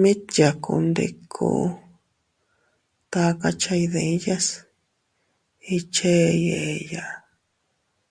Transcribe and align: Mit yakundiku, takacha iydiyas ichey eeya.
Mit 0.00 0.22
yakundiku, 0.40 1.50
takacha 3.10 3.72
iydiyas 3.80 4.46
ichey 5.76 6.38
eeya. 6.62 7.04